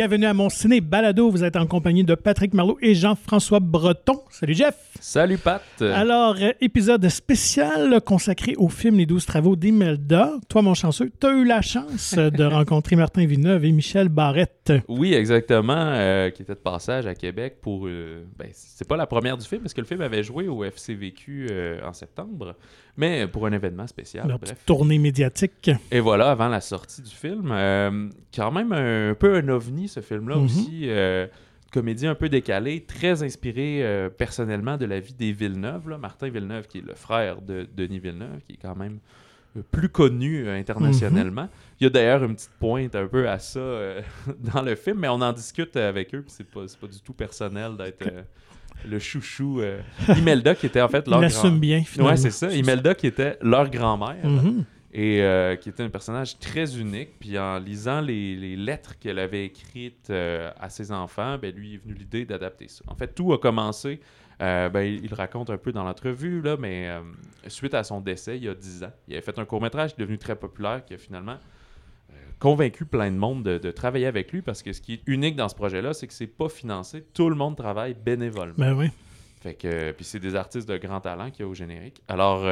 [0.00, 1.30] bienvenue à mon ciné balado.
[1.30, 4.22] Vous êtes en compagnie de Patrick Marlot et Jean-François Breton.
[4.30, 4.74] Salut Jeff.
[4.98, 5.60] Salut Pat.
[5.82, 10.32] Alors, euh, épisode spécial consacré au film Les douze travaux d'Imelda.
[10.48, 14.72] Toi, mon chanceux, tu as eu la chance de rencontrer Martin Villeneuve et Michel Barrette.
[14.88, 17.86] Oui, exactement, euh, qui était de passage à Québec pour...
[17.86, 20.64] euh, ben, c'est pas la première du film, parce que le film avait joué au
[20.64, 22.56] FCVQ euh, en septembre,
[22.96, 24.52] mais pour un événement spécial, Leur bref.
[24.52, 25.70] petite tournée médiatique.
[25.90, 27.52] Et voilà, avant la sortie du film.
[28.34, 30.44] Quand même un, peu un ovni, ce film-là Mhm.
[30.44, 30.82] aussi.
[30.84, 31.26] Euh,
[31.72, 35.88] comédie un peu décalée, très inspirée euh, personnellement de la vie des Villeneuve.
[35.90, 35.98] là.
[35.98, 38.98] Martin Villeneuve, qui est le frère de Denis Villeneuve, qui est quand même
[39.56, 41.48] euh, plus connu euh, internationalement.
[41.80, 43.60] Il y a d'ailleurs une petite pointe un peu à ça
[44.54, 47.76] dans le film, mais on en discute avec eux, puis c'est pas, du tout personnel
[47.76, 48.04] d'être
[48.88, 49.60] le chouchou.
[50.16, 51.58] Imelda, qui était en fait leur l'assume grand...
[51.58, 52.10] bien, finalement.
[52.12, 52.50] Ouais, c'est ça.
[52.52, 54.64] Imelda, qui était leur grand-mère Mhm.
[54.92, 57.18] Et euh, qui était un personnage très unique.
[57.20, 61.74] Puis en lisant les, les lettres qu'elle avait écrites euh, à ses enfants, ben, lui
[61.74, 62.84] est venu l'idée d'adapter ça.
[62.88, 64.00] En fait, tout a commencé,
[64.42, 66.88] euh, ben, il, raconte un peu dans l'entrevue, là, mais
[67.46, 70.00] suite à son décès il y a 10 ans, il avait fait un court-métrage qui
[70.00, 71.36] est devenu très populaire, qui a finalement
[72.38, 75.36] convaincu plein de monde de, de travailler avec lui, parce que ce qui est unique
[75.36, 77.04] dans ce projet-là, c'est que c'est pas financé.
[77.12, 78.54] Tout le monde travaille bénévolement.
[78.56, 78.90] Ben oui.
[79.42, 82.02] Fait que, puis c'est des artistes de grand talent qu'il y a au générique.
[82.08, 82.44] Alors,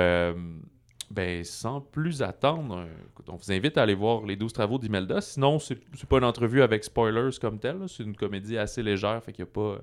[1.10, 5.20] ben, sans plus attendre, euh, on vous invite à aller voir les 12 travaux d'Imelda.
[5.20, 5.78] Sinon, c'est
[6.08, 7.78] pas une entrevue avec spoilers comme tel.
[7.78, 7.86] là.
[7.88, 9.22] C'est une comédie assez légère.
[9.22, 9.78] Fait qu'il n'y a pas.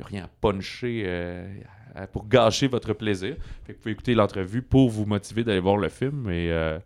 [0.00, 1.46] y a rien à puncher euh,
[2.12, 3.36] pour gâcher votre plaisir.
[3.64, 6.28] Fait que vous pouvez écouter l'entrevue pour vous motiver d'aller voir le film.
[6.28, 6.78] Et, euh,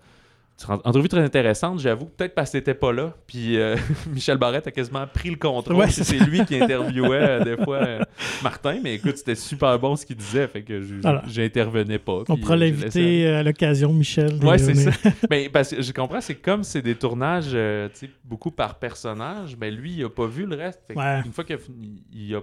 [0.70, 2.06] entrevue très intéressante, j'avoue.
[2.06, 3.14] Peut-être parce que t'étais pas là.
[3.26, 3.76] Puis euh,
[4.12, 5.76] Michel Barrette a quasiment pris le contrôle.
[5.76, 8.00] Ouais, c'est lui qui interviewait euh, des fois euh,
[8.42, 8.78] Martin.
[8.82, 10.46] Mais écoute, c'était super bon ce qu'il disait.
[10.48, 11.22] Fait que Voilà.
[11.28, 12.22] j'intervenais pas.
[12.28, 14.34] On pourra l'inviter à l'occasion, Michel.
[14.44, 14.90] Ouais, c'est ça.
[15.30, 19.56] Mais parce que je comprends, c'est comme c'est des tournages tu sais, beaucoup par personnage,
[19.60, 20.80] mais lui, il a pas vu le reste.
[20.94, 21.20] Ouais.
[21.24, 22.40] Une fois qu'il a fini- il a.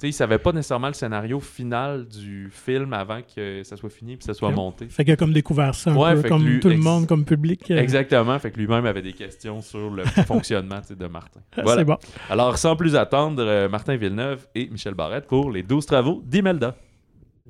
[0.00, 4.16] Sais, il savait pas nécessairement le scénario final du film avant que ça soit fini
[4.16, 4.88] puis ça soit monté.
[4.88, 7.24] Fait qu'il a comme découvert ça un Ouais, peu, comme lui- tout le monde, comme
[7.26, 7.70] public.
[7.70, 8.38] euh, Exactement.
[8.38, 11.40] Fait que lui-même avait des questions sur le fonctionnement de Martin.
[11.54, 11.84] C'est Voilà.
[11.84, 11.96] bon.
[12.30, 16.76] Alors, sans plus attendre, euh, Martin Villeneuve et Michel Barrette pour les 12 travaux d'Imelda.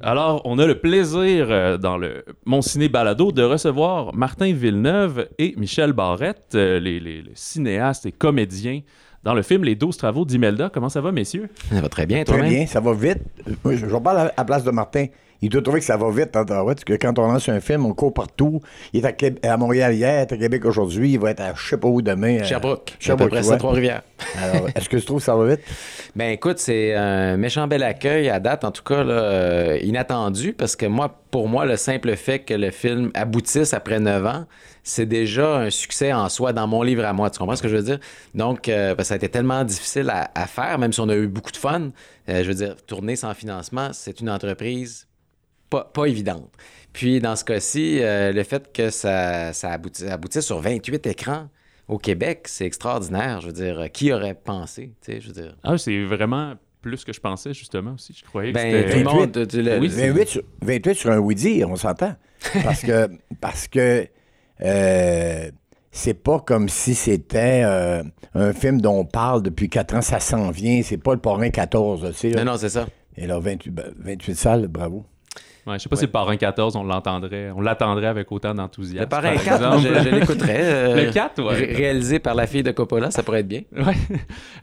[0.02, 5.28] Alors, on a le plaisir euh, dans le Mon Ciné Balado de recevoir Martin Villeneuve
[5.38, 8.80] et Michel Barrette, les, les- les cinéastes et comédiens
[9.24, 10.70] dans le film Les 12 travaux d'Imelda.
[10.72, 11.48] Comment ça va, messieurs?
[11.72, 13.18] Ça va très bien, Très bien, ça va vite.
[13.64, 15.06] Moi, Je, je parle à la place de Martin.
[15.42, 17.86] Il doit trouver que ça va vite Ottawa, parce que quand on lance un film,
[17.86, 18.60] on court partout.
[18.92, 21.40] Il est à, Québec- à Montréal hier, il est à Québec aujourd'hui, il va être
[21.40, 22.40] à je sais pas où demain.
[22.40, 22.94] euh, Sherbrooke.
[23.00, 23.58] Sherbrooke, à peu près ça, ouais.
[23.58, 24.02] Trois-Rivières.
[24.38, 25.60] Alors, est-ce que tu trouves que ça va vite?
[26.14, 30.52] Ben écoute, c'est un méchant bel accueil à date, en tout cas là, euh, inattendu,
[30.52, 34.44] parce que moi, pour moi, le simple fait que le film aboutisse après 9 ans,
[34.82, 37.30] c'est déjà un succès en soi dans mon livre à moi.
[37.30, 37.98] Tu comprends ce que je veux dire?
[38.34, 41.08] Donc, euh, parce que ça a été tellement difficile à, à faire, même si on
[41.08, 41.90] a eu beaucoup de fun.
[42.28, 45.06] euh, je veux dire, tourner sans financement, c'est une entreprise
[45.68, 46.50] pas, pas évidente.
[46.92, 51.48] Puis, dans ce cas-ci, euh, le fait que ça, ça abouti- aboutisse sur 28 écrans
[51.86, 53.40] au Québec, c'est extraordinaire.
[53.40, 54.92] Je veux dire, qui aurait pensé?
[55.04, 55.56] Tu sais, je veux dire?
[55.62, 58.14] Ah, c'est vraiment plus que je pensais, justement, aussi.
[58.18, 58.98] Je croyais que Ben, tout c'était...
[58.98, 59.14] le 28.
[59.36, 59.48] monde.
[59.48, 62.14] tu- le- Oui, le- c'est- 28 sur, 28 sur un oui-dire, on s'entend.
[62.64, 63.08] Parce que,
[63.40, 64.08] parce que
[64.62, 65.50] euh,
[65.92, 68.02] c'est pas comme si c'était euh,
[68.34, 70.82] un film dont on parle depuis 4 ans, ça s'en vient.
[70.82, 72.30] C'est pas le parrain 14, tu sais.
[72.30, 72.44] là.
[72.44, 72.86] Non, non, c'est ça.
[73.16, 75.04] Et là, 28, ben, 28 salles, bravo.
[75.66, 79.02] Ouais, je sais pas si le parrain 14, on l'entendrait, on l'attendrait avec autant d'enthousiasme.
[79.02, 80.58] Le parrain par 4, moi, je, l'écouterais.
[80.62, 81.54] euh, Le 4, ouais.
[81.54, 83.62] ré- Réalisé par la fille de Coppola, ça pourrait être bien.
[83.76, 83.94] Ouais.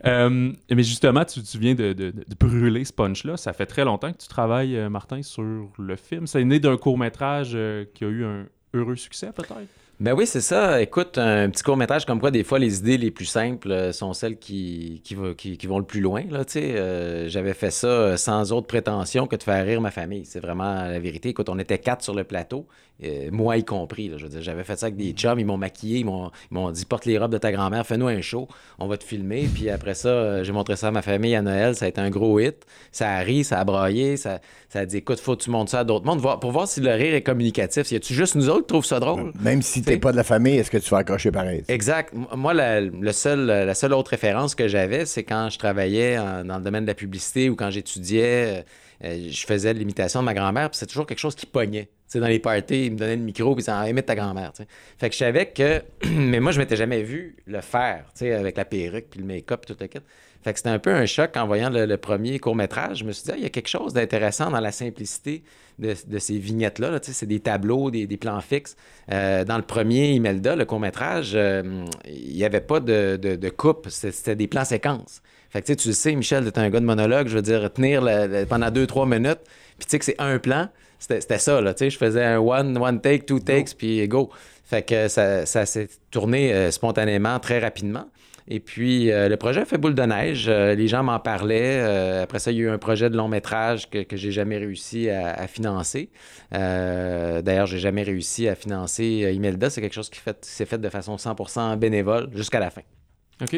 [0.06, 3.38] Euh, mais justement, tu, tu viens de, de- de brûler ce punch-là.
[3.38, 6.25] Ça fait très longtemps que tu travailles, euh, Martin, sur le film.
[6.25, 9.53] C'est né d'un court-métrage euh, qui a eu un heureux succès, peut-être?
[10.00, 10.80] Ben oui, c'est ça.
[10.80, 14.13] Écoute, un petit court-métrage comme quoi, des fois, les idées les plus simples euh, sont
[14.13, 16.24] celles qui, qui, vont le plus loin.
[16.30, 16.44] Là.
[16.56, 20.23] Euh, J'avais fait ça euh, sans autre prétention que de faire rire ma famille.
[20.26, 21.29] C'est vraiment la vérité.
[21.29, 22.67] Écoute, on était quatre sur le plateau,
[23.03, 24.09] euh, moi y compris.
[24.09, 24.17] là.
[24.17, 26.53] Je veux dire, j'avais fait ça avec des chums, ils m'ont maquillé, ils m'ont ils
[26.55, 28.47] m'ont dit porte les robes de ta grand-mère, fais-nous un show,
[28.79, 29.47] on va te filmer.
[29.53, 32.02] Puis après ça, euh, j'ai montré ça à ma famille à Noël, ça a été
[32.02, 32.66] un gros hit.
[32.91, 34.40] Ça a ri, ça a braillé, ça,
[34.70, 36.82] ça a dit écoute, faut que tu montres ça à d'autres mondes pour voir si
[36.82, 37.91] le rire est communicatif.
[37.91, 39.32] Y a-tu juste nous autres qui trouvent ça drôle?
[39.41, 41.64] Même si t'es pas de la famille, est-ce que tu vas accrocher pareil?
[41.67, 42.14] Exact.
[42.35, 46.43] Moi, la, le seul, la seule autre référence que j'avais, c'est quand je travaillais en-
[46.43, 48.66] dans le domaine de la publicité ou quand j'étudiais,
[49.03, 51.85] euh, je faisais l'imitation de ma grand-mère, puis c'est toujours quelque chose qui pognait.
[51.85, 54.53] Tu sais, dans les parties, ils me donnaient le micro, puis ils disaient ta grand-mère.
[54.97, 55.84] Fait que je savais que.
[56.09, 59.76] Mais moi, je m'étais jamais vu le faire, avec la perruque, puis le make-up, tout
[59.79, 59.99] le kit.
[60.44, 62.99] Fait que c'était un peu un choc en voyant le, premier court-métrage.
[62.99, 65.43] Je me suis dit, ah, il y a quelque chose d'intéressant dans la simplicité
[65.78, 66.91] de, de ces vignettes-là.
[66.91, 67.00] Là.
[67.02, 68.78] C'est des tableaux, des, des plans fixes.
[69.11, 73.50] Euh, dans le premier Imelda, le court-métrage, euh, il n'y avait pas de, de, de
[73.50, 73.90] coupe.
[73.90, 75.22] C'était des plans séquences.
[75.57, 77.41] Fait que tu sais, tu le sais, Michel, t'es un gars de monologue, je veux
[77.41, 78.07] dire, tenir
[78.47, 79.39] pendant deux, trois minutes,
[79.79, 80.69] puis tu sais que c'est un plan,
[80.99, 84.29] c'était ça, là, tu sais, je faisais un one, one take, two takes, puis go.
[84.63, 88.05] Fait que ça, ça s'est tourné euh, spontanément, très rapidement.
[88.47, 90.45] Et puis, euh, le projet a fait boule de neige.
[90.47, 91.79] Euh, les gens m'en parlaient.
[91.81, 94.31] Euh, après ça, il y a eu un projet de long métrage que, que j'ai
[94.31, 96.11] jamais réussi à, à financer.
[96.51, 99.69] D'ailleurs, j'ai jamais réussi à financer Imelda.
[99.69, 102.81] C'est quelque chose qui fait- s'est fait de façon 100% bénévole jusqu'à la fin,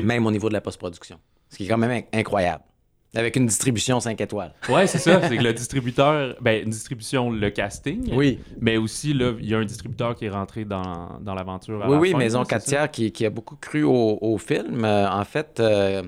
[0.01, 1.17] même au niveau de la post-production.
[1.49, 2.63] Ce qui est quand même inc- incroyable.
[3.15, 4.53] Avec une distribution 5 étoiles.
[4.69, 5.27] Ouais, c'est ça.
[5.27, 8.07] C'est que le distributeur, ben, une distribution, le casting.
[8.13, 8.37] Oui.
[8.61, 11.81] Mais aussi, là, il y a un distributeur qui est rentré dans, dans l'aventure.
[11.87, 12.67] Oui, la oui, fin, Maison là, c'est 4 ça?
[12.69, 14.85] tiers qui, qui a beaucoup cru au, au film.
[14.85, 16.03] Euh, en fait, euh,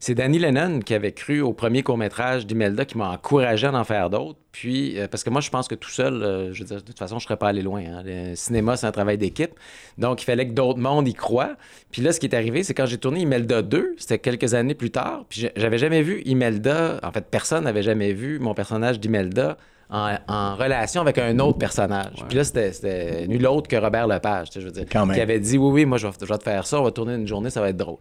[0.00, 3.84] c'est Danny Lennon qui avait cru au premier court-métrage d'Imelda qui m'a encouragé à en
[3.84, 4.38] faire d'autres.
[4.52, 6.82] Puis, euh, parce que moi, je pense que tout seul, euh, je veux dire, de
[6.82, 7.80] toute façon, je serais pas allé loin.
[7.80, 8.02] hein.
[8.04, 9.52] Le cinéma, c'est un travail d'équipe.
[9.98, 11.56] Donc, il fallait que d'autres mondes y croient.
[11.90, 14.74] Puis là, ce qui est arrivé, c'est quand j'ai tourné Imelda 2, c'était quelques années
[14.74, 15.24] plus tard.
[15.28, 16.98] Puis j'avais jamais vu Imelda.
[17.02, 19.56] En fait, personne n'avait jamais vu mon personnage d'Imelda.
[19.90, 22.22] En, en relation avec un autre personnage.
[22.28, 25.14] Puis là, c'était- nul autre que Robert Lepage, tu sais, je veux dire, Quand même.
[25.16, 26.90] qui avait dit oui, oui, moi, je vais, je vais te faire ça, on va
[26.90, 27.96] tourner une journée, ça va être drôle.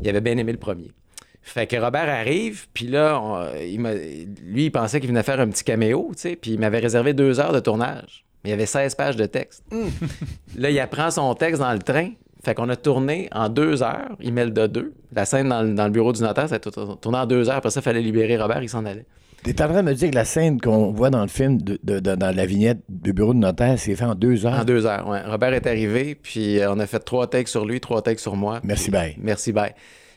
[0.00, 0.92] Il avait bien aimé le premier.
[1.46, 3.78] Fait que Robert arrive, puis là, on- il
[4.44, 7.12] lui, il pensait qu'il venait faire un petit caméo, tu sais, puis il m'avait réservé
[7.12, 8.24] deux heures de tournage.
[8.42, 9.62] Mais il y avait 16 pages de texte.
[10.56, 12.10] là, il apprend son texte dans le train.
[12.44, 14.92] Fait qu'on a tourné en deux heures, Imelda 2.
[15.14, 17.56] La scène dans, le- dans le bureau du notaire, ça a tourné en deux heures.
[17.56, 19.06] Après ça, il fallait libérer Robert, il s'en allait.
[19.42, 21.78] T'es en train de me dire que la scène qu'on voit dans le film, de,
[21.82, 24.60] de- de- dans la vignette du bureau de notaire, c'est fait en deux heures?
[24.60, 25.20] En deux heures, ouais.
[25.26, 28.36] Robert est arrivé, puis euh, on a fait trois takes sur lui, trois takes sur
[28.36, 28.60] moi.
[28.62, 29.14] Merci, bye.
[29.18, 29.72] Merci, bye.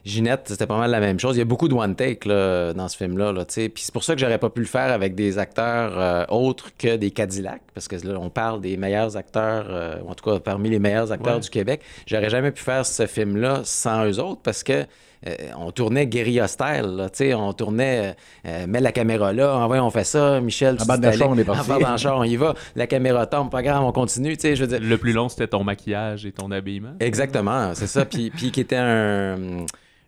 [0.07, 1.35] Ginette, c'était pas mal la même chose.
[1.35, 3.31] Il y a beaucoup de one take là, dans ce film-là.
[3.33, 6.25] Là, puis c'est pour ça que j'aurais pas pu le faire avec des acteurs euh,
[6.29, 10.15] autres que des Cadillacs, parce que là, on parle des meilleurs acteurs, euh, ou en
[10.15, 11.39] tout cas parmi les meilleurs acteurs Ouais.
[11.41, 11.81] du Québec.
[12.05, 14.85] J'aurais jamais pu faire ce film-là sans eux autres, parce que
[15.27, 18.15] euh, on tournait guérilla style, là, on tournait,
[18.45, 21.07] euh, mets la caméra là, envoie, on fait ça, Michel, tu En bas de t'es
[21.11, 21.71] la chambre, allé- on est parti.
[21.71, 24.41] En bas dans char, on y va, la caméra tombe, pas grave, on continue, tu
[24.41, 26.93] sais, je veux dire, Le plus long, c'était ton maquillage et ton habillement.
[26.99, 28.05] Exactement, c'est ça.
[28.05, 29.65] Puis, puis qui était un,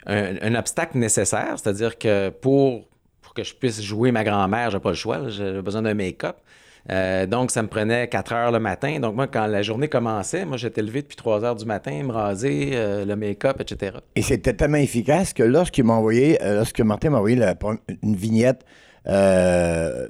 [0.10, 2.88] un, un obstacle nécessaire, c'est-à-dire que pour,
[3.22, 6.38] pour que je puisse jouer ma grand-mère, j'ai pas le choix, j'ai besoin d'un make-up.
[6.90, 9.00] Euh, donc, ça me prenait 4 heures le matin.
[9.00, 12.12] Donc, moi, quand la journée commençait, moi, j'étais levé depuis 3 heures du matin, me
[12.12, 13.98] raser, euh, le make-up, etc.
[14.16, 17.54] Et c'était tellement efficace que lorsqu'il m'a envoyé, euh, lorsque Martin m'a envoyé la-
[18.02, 18.64] une vignette
[19.06, 20.08] à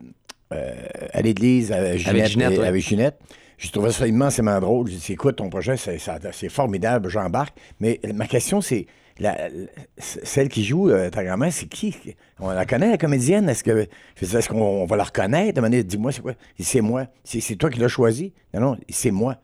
[1.22, 2.68] l'église avec Ginette, et- ouais.
[2.68, 3.20] avec Ginette,
[3.58, 4.90] j'ai trouvé ça immensément drôle.
[4.90, 5.98] J'ai dit, écoute, ton projet, c'est,
[6.32, 7.56] c'est formidable, j'embarque.
[7.80, 8.88] Mais ma question, c'est,
[9.20, 9.50] la-
[9.98, 11.96] celle qui joue euh, ta grand-mère, c'est qui?
[12.40, 13.50] On la connaît, la comédienne?
[13.50, 13.88] Est-ce que
[14.22, 15.62] est-ce qu'on on va la reconnaître?
[15.84, 16.34] Dis-moi, c'est quoi?
[16.60, 17.06] C'est moi.
[17.24, 18.34] C'est, toi qui l'as choisi?
[18.54, 19.38] Non, non, c'est moi.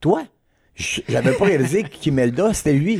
[0.00, 0.24] Toi?
[0.74, 2.98] J'avais pas réalisé qu'Imelda, c'était lui.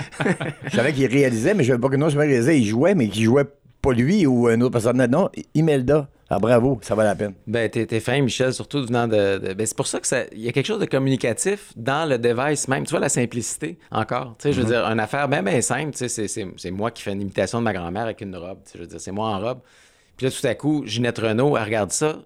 [0.67, 2.95] Je savais qu'il réalisait, mais je savais pas que non seulement il réalisait, il jouait,
[2.95, 3.45] mais qu'il jouait
[3.81, 5.05] pas lui ou un autre personne.
[5.07, 6.09] Non, Imelda.
[6.33, 7.35] Ah, bravo, ça va la peine.
[7.49, 9.39] Ben, t'es, t'es fin, Michel, surtout venant de.
[9.39, 10.27] de- ben, c'est pour ça que ça.
[10.31, 12.85] Il y a quelque chose de communicatif dans le device même.
[12.85, 14.37] Tu vois, la simplicité, encore.
[14.39, 15.91] Tu sais, je veux dire, une affaire bien, bien simple.
[15.91, 18.37] Tu sais, c'est, c'est, c'est moi qui fais une imitation de ma grand-mère avec une
[18.37, 18.59] robe.
[18.65, 19.61] Tu sais, je veux dire, c'est moi en robe.
[20.17, 22.19] Puis là, tout à coup, Ginette Renault, elle regarde ça,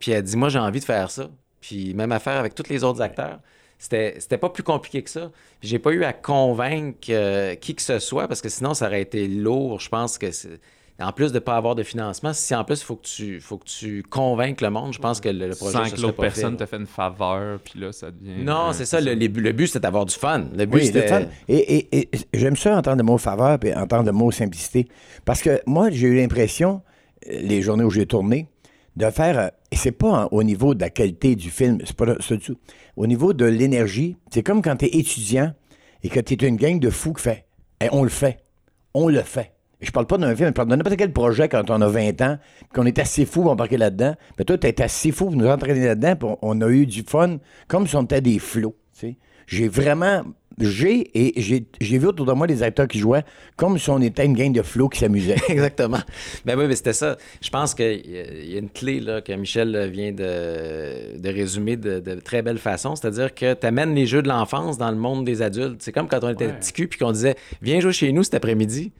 [0.00, 1.30] puis elle dit, moi, j'ai envie de faire ça.
[1.60, 3.38] Puis même affaire avec tous les autres acteurs.
[3.78, 5.30] C'était, c'était pas plus compliqué que ça.
[5.60, 8.86] Puis j'ai pas eu à convaincre euh, qui que ce soit, parce que sinon, ça
[8.86, 9.78] aurait été lourd.
[9.78, 10.60] Je pense que c'est.
[11.00, 13.40] En plus de ne pas avoir de financement, si en plus il faut que tu
[13.40, 16.16] faut que tu convainques le monde, je pense que le, le projet Sans que l'autre
[16.16, 18.44] pas personne te fait une faveur, puis là, ça devient.
[18.44, 19.00] Non, c'est ça.
[19.00, 20.44] Le, le but, c'était d'avoir du fun.
[20.56, 21.00] Le but, Oui, c'était.
[21.02, 21.30] le fun.
[21.48, 21.56] Et,
[21.98, 24.86] et- et j'aime ça entendre le mot faveur et entendre le mot simplicité.
[25.24, 26.80] Parce que moi, j'ai eu l'impression,
[27.28, 28.48] euh, les journées où j'ai tourné,
[28.94, 29.36] de faire.
[29.40, 32.44] euh, Et c'est pas au niveau de la qualité du film, c'est pas ça du
[32.44, 32.56] tout.
[32.96, 35.52] Au niveau de l'énergie, c'est comme quand tu es étudiant
[36.04, 37.46] et que tu es une gang de fous qui fait
[37.80, 38.44] Eh, on le fait.
[38.94, 39.50] On le fait.
[39.84, 42.20] Je parle pas d'un film, je parle de n'importe quel projet quand on a 20
[42.22, 44.14] ans, puis qu'on est assez fou pour embarquer là-dedans.
[44.38, 46.86] Mais toi, tu été assez fou pour nous entraîner là-dedans, puis on, on a eu
[46.86, 47.38] du fun,
[47.68, 48.76] comme si on était des flots.
[49.46, 50.22] J'ai vraiment.
[50.58, 53.24] J'ai et j'ai j'ai vu autour de moi des acteurs qui jouaient
[53.56, 55.34] comme si on était une gang de flots qui s'amusaient.
[55.48, 55.98] Exactement.
[56.46, 57.18] Ben oui, mais c'était ça.
[57.42, 61.18] Je pense qu'il y, a- il y a une clé là, que Michel vient de,
[61.18, 62.94] de résumer de, de très belle façon.
[62.96, 65.82] C'est-à-dire que tu amènes les jeux de l'enfance dans le monde des adultes.
[65.82, 66.52] C'est comme quand on était Ouais.
[66.58, 68.92] petit cul puis qu'on disait Viens jouer chez nous cet après-midi.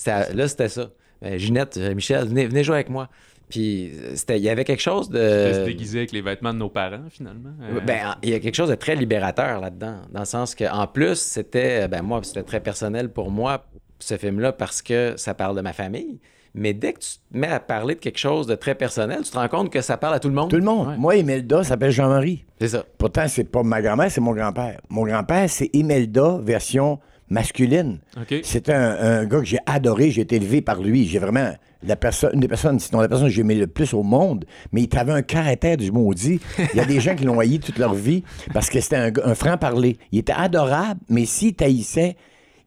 [0.00, 0.90] C'était- Là, c'était ça.
[1.20, 3.08] Ben, Ginette, euh, Michel, venez, venez jouer avec moi.
[3.50, 5.64] Puis euh, c'était- il y avait quelque chose De se de.
[5.66, 7.50] déguiser avec les vêtements de nos parents, finalement.
[7.62, 10.86] Euh, Ben, il y a quelque chose de très libérateur là-dedans, dans le sens qu'en
[10.86, 13.66] plus, c'était, ben moi, c'était très personnel pour moi,
[13.98, 16.20] ce film-là parce que ça parle de ma famille.
[16.54, 19.30] Mais dès que tu te mets à parler de quelque chose de très personnel, tu
[19.30, 20.48] te rends compte que ça parle à tout le monde.
[20.50, 20.88] Tout le monde.
[20.88, 20.96] Ouais.
[20.96, 22.44] Moi, Imelda s'appelle Jean-Marie.
[22.60, 22.84] C'est ça.
[22.98, 24.80] Pourtant, c'est pas ma grand-mère, c'est mon grand-père.
[24.88, 26.98] Mon grand-père, c'est Imelda, version
[27.30, 28.00] masculine.
[28.16, 28.40] OK.
[28.42, 31.06] C'était un, un gars que j'ai adoré, j'ai été élevé par lui.
[31.06, 33.94] J'ai vraiment la personne, une des personnes, sinon la personne que j'ai aimé le plus
[33.94, 36.40] au monde, mais il avait un caractère du maudit.
[36.58, 38.22] Il y a des gens qui l'ont haï toute leur vie
[38.52, 39.96] parce que c'était un, un franc-parler.
[40.12, 42.16] Il était adorable, mais s'il taillissait,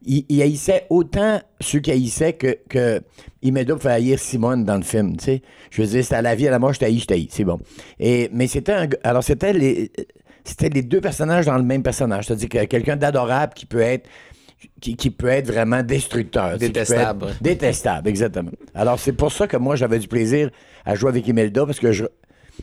[0.06, 3.02] il, il haïssait autant ceux qui haïssaient que, que
[3.42, 5.42] Imelda pouvait haïr Simone dans le film, tu sais.
[5.70, 7.46] Je veux dire, c'était à la vie, à la mort, je t'haïs, je t'haïs, c'est
[7.46, 7.60] bon.
[8.00, 9.92] Et, mais c'était un alors c'était les,
[10.44, 12.26] c'était les deux personnages dans le même personnage.
[12.26, 14.10] C'est-à-dire que quelqu'un d'adorable qui peut être
[14.82, 16.58] qui, qui peut être vraiment destructeur.
[16.58, 17.28] Détestable.
[17.42, 18.52] Détestable, exactement.
[18.74, 20.50] Alors, c'est pour ça que moi, j'avais du plaisir
[20.86, 22.06] à jouer avec Imelda parce que je,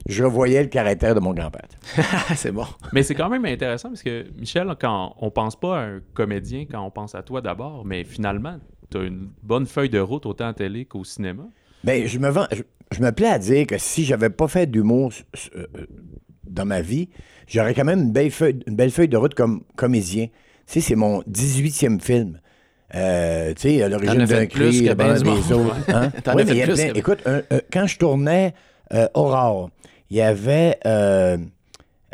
[0.08, 1.68] je revoyais le caractère de mon grand-père.
[2.36, 2.66] c'est bon.
[2.92, 6.66] Mais c'est quand même intéressant parce que, Michel, quand on pense pas à un comédien
[6.70, 8.58] quand on pense à toi d'abord, mais finalement,
[8.90, 11.44] tu as une bonne feuille de route autant à télé qu'au cinéma.
[11.84, 14.66] Ben, je me vends, je, je me plais à dire que si j'avais pas fait
[14.66, 15.12] d'humour
[15.56, 15.66] euh,
[16.44, 17.08] dans ma vie,
[17.46, 20.26] j'aurais quand même une belle feuille, une belle feuille de route comme comédien.
[20.70, 22.38] Tu sais, c'est mon 18e film.
[22.94, 25.76] Euh, tu sais, à l'origine d'un cri, ben du des autres.
[25.88, 26.12] Hein?
[26.24, 28.54] As mais plus plein- que- Écoute, un- un- quand je tournais
[28.92, 29.70] euh, Aurore,
[30.10, 31.38] il y avait euh,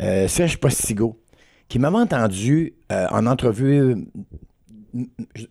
[0.01, 1.19] euh, Serge Postigo
[1.69, 4.07] qui m'avait entendu euh, en entrevue.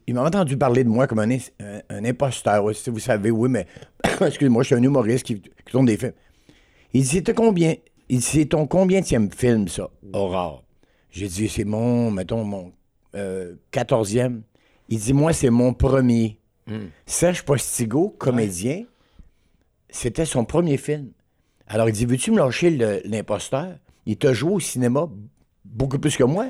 [0.07, 2.74] Il m'avait entendu parler de moi comme un, un, imposteur.
[2.75, 3.67] Si vous savez, oui, mais
[4.21, 6.13] excusez-moi, je suis un humoriste qui, qui tourne des films.
[6.93, 7.75] Il dit C'était combien
[8.09, 10.63] Il dit C'est ton combienième film, ça, Aurore
[11.12, 12.71] J'ai dit C'est mon, mettons, mon
[13.15, 14.41] euh, 14e.
[14.89, 16.38] Il dit Moi, c'est mon premier.
[16.67, 16.88] Hmm.
[17.05, 18.86] Serge Postigo, comédien,
[19.89, 21.12] c'était son premier film.
[21.67, 22.69] Alors, il dit Veux-tu me lâcher
[23.05, 23.75] l'imposteur?
[24.05, 25.10] Il t'a joué au cinéma
[25.63, 26.45] beaucoup plus que moi.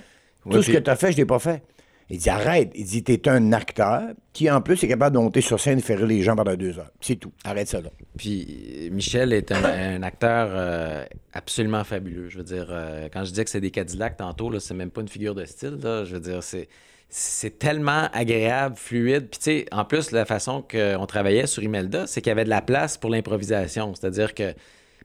[0.45, 1.63] Ouais, Tout ce que tu as fait, je l'ai pas fait.
[2.09, 2.71] Il dit Arrête.
[2.75, 5.81] Il dit T'es un acteur qui, en plus, est capable de monter sur scène et
[5.81, 6.91] faire les gens pendant deux heures.
[7.01, 7.31] C'est tout.
[7.43, 7.89] Arrête ça là.
[8.17, 12.29] Puis Michel est un, acteur euh, absolument fabuleux.
[12.29, 14.91] Je veux dire, euh, quand je dis que c'est des Cadillacs tantôt, là, c'est même
[14.91, 15.79] pas une figure de style.
[15.81, 16.03] Là.
[16.05, 16.67] Je veux dire, c'est,
[17.09, 19.29] c'est tellement agréable, fluide.
[19.29, 22.45] Puis tu sais, en plus, la façon qu'on travaillait sur Imelda, c'est qu'il y avait
[22.45, 23.95] de la place pour l'improvisation.
[23.95, 24.53] C'est-à-dire que,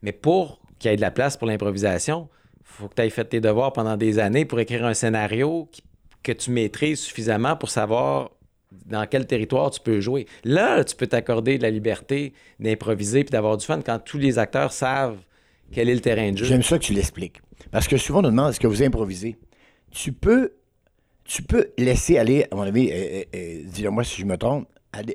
[0.02, 2.28] mais pour qu'il y ait de la place pour l'improvisation,
[2.62, 5.83] faut que tu aies fait tes devoirs pendant des années pour écrire un scénario qui-
[6.23, 8.31] que tu maîtrises suffisamment pour savoir
[8.87, 10.27] dans quel territoire tu peux jouer.
[10.45, 14.39] Là, tu peux t'accorder de la liberté d'improviser puis d'avoir du fun quand tous les
[14.39, 15.19] acteurs savent
[15.73, 16.45] quel est le terrain de jeu.
[16.45, 17.41] J'aime ça que tu l'expliques.
[17.71, 19.37] Parce que souvent, on nous demande est-ce que vous improvisez?
[19.91, 20.53] Tu peux,
[21.25, 22.93] tu peux laisser aller, à mon avis,
[23.67, 24.69] dis-le-moi si je me trompe,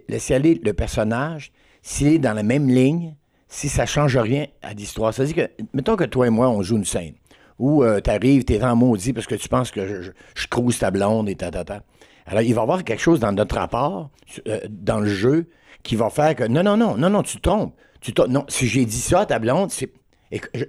[0.07, 3.15] laisser aller le personnage s'il est dans la même ligne,
[3.47, 5.13] si ça change rien à l'histoire.
[5.13, 7.13] C'est-à-dire que, mettons que toi et moi, on joue une scène
[7.59, 10.47] où tu arrives, tu es en maudit parce que tu penses que je, je, je
[10.47, 11.81] crouse ta blonde et ta, ta, ta.
[12.25, 14.09] Alors, il va y avoir quelque chose dans notre rapport,
[14.47, 15.45] euh, dans le jeu,
[15.83, 17.75] qui va faire que non, non, non, non, non, tu te trompes.
[18.01, 19.91] Tu te- non, si j'ai dit ça à ta blonde, c'est.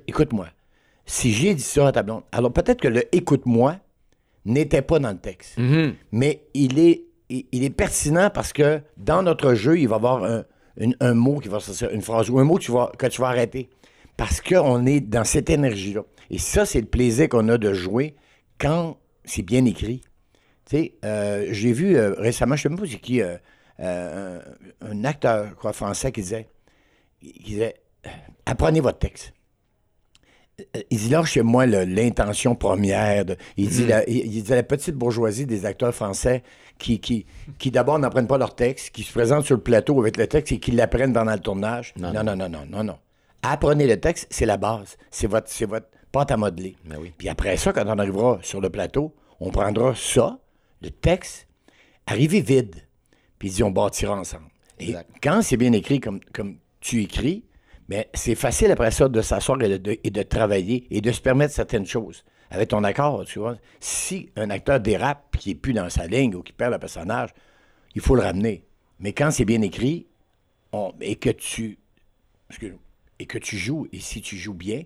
[0.06, 0.46] Écoute-moi.
[1.06, 3.76] Si j'ai dit ça à ta blonde, alors peut-être que le écoute-moi
[4.44, 5.56] n'était pas dans le texte.
[5.56, 5.94] Mhm.
[6.12, 9.98] Mais il est, il, il est pertinent parce que dans notre jeu, il va y
[9.98, 10.44] avoir un,
[10.78, 13.06] une- un mot qui va sortir, une phrase ou un mot que tu vas, que
[13.06, 13.68] tu vas arrêter.
[14.16, 16.02] Parce qu'on est dans cette énergie-là.
[16.30, 18.16] Et ça, c'est le plaisir qu'on a de jouer
[18.58, 20.00] quand c'est bien écrit.
[20.68, 23.36] Tu sais, euh, j'ai vu euh, récemment, je ne sais même pas c'est qui, euh,
[23.78, 24.40] un,
[24.80, 26.48] un acteur quoi, français qui disait,
[27.22, 27.74] il disait
[28.46, 29.32] Apprenez votre texte.
[30.90, 33.26] Il dit là, chez moi, l'intention première.
[33.26, 36.42] de- il, dit la, il, il dit la petite bourgeoisie des acteurs français
[36.78, 37.26] qui, qui,
[37.58, 40.52] qui d'abord n'apprennent pas leur texte, qui se présentent sur le plateau avec le texte
[40.52, 41.92] et qui l'apprennent pendant le tournage.
[41.98, 42.96] Non, Non, non, non, non, non, non.
[43.52, 44.96] Apprenez le texte, c'est la base.
[45.10, 46.76] C'est votre, c'est votre pâte à modeler.
[46.84, 47.12] Ben oui.
[47.16, 50.38] Puis après ça, quand on arrivera sur le plateau, on prendra ça,
[50.82, 51.46] le texte,
[52.06, 52.74] arrivé vide.
[53.38, 54.46] Puis on bâtira ensemble.
[54.78, 55.10] Et Exact.
[55.22, 57.44] quand c'est bien écrit comme, comme tu écris,
[57.88, 61.20] mais c'est facile après ça de s'asseoir et de, et de travailler et de se
[61.20, 62.24] permettre certaines choses.
[62.50, 63.56] Avec ton accord, tu vois.
[63.80, 67.30] Si un acteur dérape qu'il n'est plus dans sa ligne ou qu'il perd le personnage,
[67.94, 68.64] il faut le ramener.
[68.98, 70.06] Mais quand c'est bien écrit
[70.72, 71.78] on- et que tu
[72.50, 72.74] excuse-
[73.18, 74.82] et que tu joues, et si tu joues bien,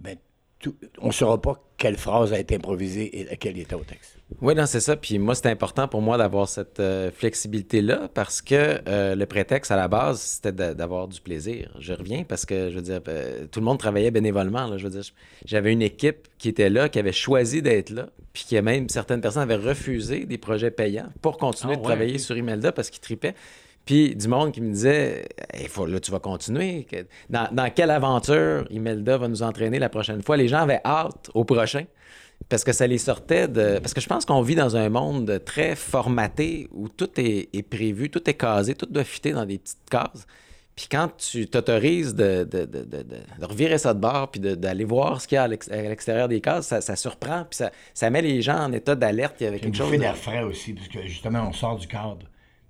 [0.00, 0.16] ben,
[0.58, 4.16] tout- on ne saura pas quelle phrase a été improvisée et laquelle était au texte.
[4.40, 4.96] Oui, non, c'est ça.
[4.96, 9.70] Puis moi, c'est important pour moi d'avoir cette euh, flexibilité-là parce que euh, le prétexte
[9.70, 11.74] à la base, c'était d'avoir du plaisir.
[11.80, 14.66] Je reviens parce que, je veux dire, euh, tout le monde travaillait bénévolement.
[14.66, 14.78] là.
[14.78, 15.02] Je veux dire,
[15.44, 18.88] j'avais une équipe qui était là, qui avait choisi d'être là, puis qui a même
[18.88, 22.72] certaines personnes avaient refusé des projets payants pour continuer Ah de ouais, travailler sur Imelda
[22.72, 23.34] parce qu'ils tripaient.
[23.84, 25.26] Puis du monde qui me disait
[25.68, 26.86] faut, là, tu vas continuer.
[27.28, 31.30] Dans, dans quelle aventure Imelda va nous entraîner la prochaine fois Les gens avaient hâte
[31.34, 31.84] au prochain.
[32.48, 33.78] parce que ça les sortait de.
[33.80, 37.62] Parce que je pense qu'on vit dans un monde très formaté où tout est, est
[37.62, 40.26] prévu, tout est casé, tout doit fitter dans des petites cases.
[40.76, 44.84] Puis quand tu t'autorises de, de, de, de, de revirer ça de bord, puis d'aller
[44.84, 47.56] voir ce qu'il y a à l'ex- à l'extérieur des cases, ça, ça surprend, puis
[47.58, 49.36] ça, ça met les gens en état d'alerte.
[49.40, 49.86] Il y avait quelque chose.
[49.86, 52.26] bouffée de- d'air frais aussi, parce que justement, on sort du cadre,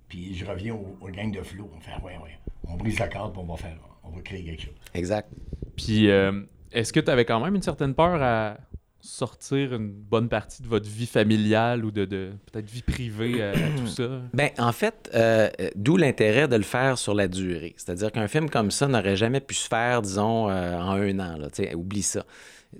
[0.07, 1.69] puis je reviens au, au gang de flow.
[1.75, 4.43] On fait, ouais, ouais, on brise le cadre, puis on va faire, on va créer
[4.43, 4.75] quelque chose.
[4.93, 5.29] Exact.
[5.75, 8.57] Puis, euh, est-ce que tu avais quand même une certaine peur à
[9.01, 13.51] sortir une bonne partie de votre vie familiale ou de, de peut-être vie privée à,
[13.51, 14.09] à tout ça?
[14.33, 17.73] Ben, en fait, euh, d'où l'intérêt de le faire sur la durée.
[17.77, 21.37] C'est-à-dire qu'un film comme ça n'aurait jamais pu se faire, disons, euh, en un an.
[21.37, 22.25] Là, oublie ça.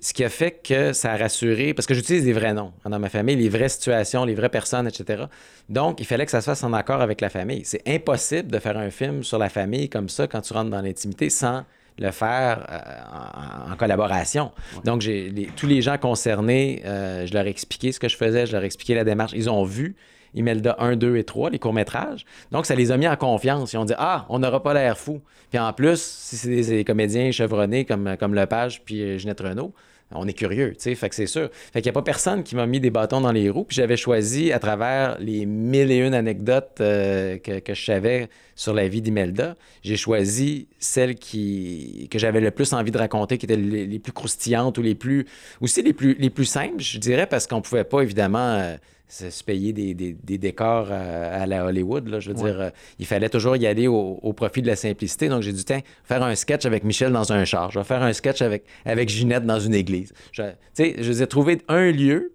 [0.00, 2.90] Ce qui a fait que ça a rassuré, parce que j'utilise les vrais noms hein,
[2.90, 5.24] dans ma famille, les vraies situations, les vraies personnes, etc.
[5.68, 7.62] Donc, il fallait que ça se fasse en accord avec la famille.
[7.64, 10.82] C'est impossible de faire un film sur la famille comme ça quand tu rentres dans
[10.82, 11.64] l'intimité sans
[11.98, 14.52] le faire euh, en, en collaboration.
[14.84, 18.46] Donc, j'ai tous les gens concernés, euh, je leur ai expliqué ce que je faisais,
[18.46, 19.32] je leur ai expliqué la démarche.
[19.34, 19.96] Ils ont vu
[20.34, 22.24] Imelda 1, 2 et 3, les courts-métrages.
[22.52, 23.72] Donc, ça les a mis en confiance.
[23.72, 25.20] Ils ont dit Ah, on n'aura pas l'air fou.
[25.50, 29.72] Puis en plus, si c'est des, comédiens chevronnés comme, Lepage puis euh, Ginette Renault,
[30.12, 31.50] on est curieux, tu sais, fait que c'est sûr.
[31.52, 33.74] Fait qu'il n'y a pas personne qui m'a mis des bâtons dans les roues, puis
[33.74, 38.72] j'avais choisi à travers les mille et une anecdotes euh, que, que je savais sur
[38.72, 43.56] la vie d'Imelda, j'ai choisi celles que j'avais le plus envie de raconter, qui étaient
[43.56, 45.26] les, les plus croustillantes ou les plus,
[45.60, 48.76] aussi les plus, les plus simples, je dirais, parce qu'on pouvait pas évidemment euh,
[49.08, 53.06] se payer des, des- des décors à la Hollywood, là, je veux dire, euh, il
[53.06, 56.22] fallait toujours y aller au, au profit de la simplicité, donc j'ai dit, tiens, faire
[56.22, 59.46] un sketch avec Michel dans un char, je vais faire un sketch avec, avec Ginette
[59.46, 60.12] dans une église.
[60.32, 60.42] Tu
[60.74, 62.32] sais, je veux dire, trouver un lieu,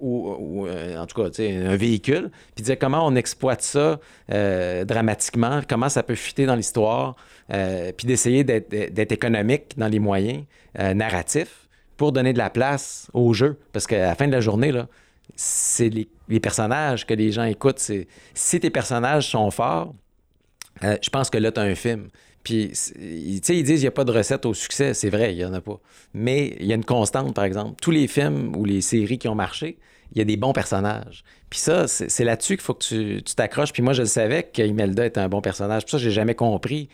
[0.00, 3.62] ou, ou, euh, en tout cas, tu sais, un véhicule, puis dire comment on exploite
[3.62, 3.98] ça
[4.32, 7.16] euh, dramatiquement, comment ça peut fitter dans l'histoire,
[7.48, 10.44] puis d'essayer d'être économique dans les moyens
[10.94, 13.58] narratifs pour donner de la place au jeu.
[13.72, 14.88] Parce qu'à la fin de la journée, là,
[15.36, 17.78] c'est les, personnages que les gens écoutent.
[17.78, 19.94] C'est, si tes personnages sont forts,
[20.82, 22.08] euh, je pense que là, tu as un film.
[22.42, 22.94] Puis, tu sais,
[23.56, 24.92] ils disent qu'il n'y a pas de recette au succès.
[24.92, 25.80] C'est vrai, il n'y en a pas.
[26.12, 27.76] Mais il y a une constante, par exemple.
[27.80, 29.78] Tous les films ou les séries qui ont marché,
[30.12, 31.24] il y a des bons personnages.
[31.48, 33.72] Puis ça, c'est là-dessus qu'il faut que tu t'accroches.
[33.72, 35.82] Puis moi, je le savais qu'Imelda était un bon personnage.
[35.82, 36.88] Pour ça, j'ai jamais compris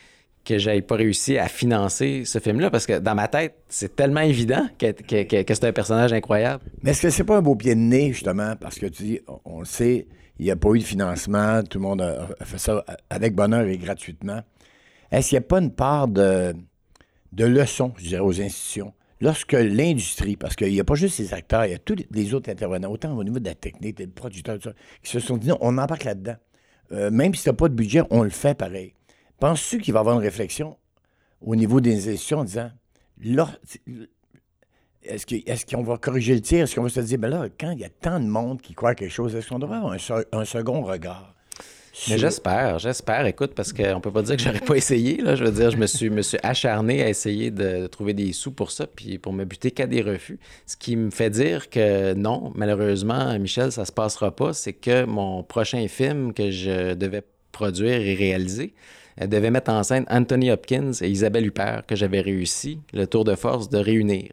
[0.44, 4.20] que j'avais pas réussi à financer ce film-là parce que dans ma tête, c'est tellement
[4.22, 6.64] évident que, que, que- c'est un personnage incroyable.
[6.83, 9.20] Mais est-ce que c'est pas un beau pied de nez, justement, parce que tu dis,
[9.44, 10.07] on- le sait,
[10.38, 13.66] il n'y a pas eu de financement, tout le monde a fait ça avec bonheur
[13.66, 14.40] et gratuitement.
[15.11, 16.55] Est-ce qu'il n'y a pas une part de,
[17.33, 18.94] de leçon, je dirais, aux institutions?
[19.20, 22.33] Lorsque l'industrie, parce qu'il n'y a pas juste les acteurs, il y a tous les
[22.33, 25.37] autres intervenants, autant au niveau de la technique, des producteurs, tout ça, qui se sont
[25.37, 26.37] dit, non, on embarque là-dedans.
[26.92, 28.94] Euh, même si tu n'as pas de budget, on le fait pareil.
[29.40, 30.76] Penses-tu qu'il va y avoir une réflexion
[31.40, 32.70] au niveau des institutions en disant,
[35.03, 36.64] est-ce qu'on va corriger le tir?
[36.64, 38.74] Est-ce qu'on va se dire, ben là, quand il y a tant de monde qui
[38.74, 41.35] croit à quelque chose, est-ce qu'on devrait avoir un, se- un second regard?
[42.09, 43.26] Mais j'espère, j'espère.
[43.26, 45.20] Écoute, parce qu'on peut pas dire que j'aurais pas essayé.
[45.20, 45.35] Là.
[45.35, 48.33] Je veux dire, je me suis, me suis acharné à essayer de, de trouver des
[48.33, 50.38] sous pour ça, puis pour me buter qu'à des refus.
[50.66, 54.53] Ce qui me fait dire que non, malheureusement, Michel, ça se passera pas.
[54.53, 57.22] C'est que mon prochain film que je devais
[57.53, 58.72] produire et réaliser
[59.20, 63.24] euh, devait mettre en scène Anthony Hopkins et Isabelle Huppert, que j'avais réussi le tour
[63.24, 64.33] de force de réunir.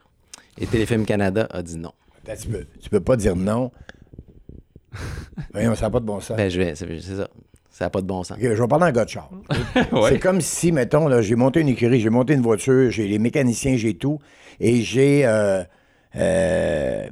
[0.60, 1.94] Et Téléfilm Canada a dit non.
[2.26, 3.72] Tu, peux, tu peux pas dire non.
[5.54, 6.36] Voyons, ça n'a pas de bon sens.
[6.36, 7.28] Ben, je vais, c'est ça.
[7.70, 8.38] Ça n'a pas de bon sens.
[8.42, 9.30] Je vais parler en gars de char.
[9.92, 10.10] Ouais.
[10.10, 13.20] C'est comme si, mettons, là, j'ai monté une écurie, j'ai monté une voiture, j'ai les
[13.20, 14.18] mécaniciens, j'ai tout,
[14.60, 15.64] et j'ai, euh,
[16.16, 17.08] euh,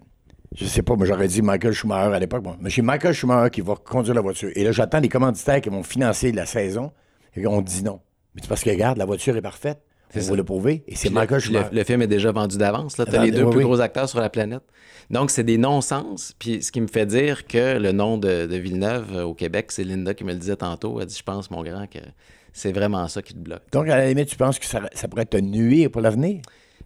[0.56, 3.52] je sais pas, moi j'aurais dit Michael Schumacher à l'époque, bon, mais j'ai Michael Schumacher
[3.52, 4.50] qui va conduire la voiture.
[4.56, 6.92] Et là, j'attends les commanditaires qui vont financer la saison,
[7.36, 8.00] et on dit non.
[8.34, 9.80] Mais c'est parce que, regarde, la voiture est parfaite,
[10.16, 10.30] on ça.
[10.30, 12.96] va le prouver, et c'est le- Michael le, le film est déjà vendu d'avance.
[12.96, 13.64] Tu as les deux oui, plus oui.
[13.66, 14.64] gros acteurs sur la planète.
[15.10, 16.34] Donc, c'est des non-sens.
[16.40, 19.72] Puis ce qui me fait dire que le nom de, de Villeneuve euh, au Québec,
[19.72, 21.00] c'est Linda qui me le disait tantôt.
[21.00, 22.00] Elle dit Je pense, mon grand, que
[22.54, 23.64] c'est vraiment ça qui te bloque.
[23.72, 26.42] Donc, à la limite, tu penses que ça, ça pourrait te nuire pour l'avenir?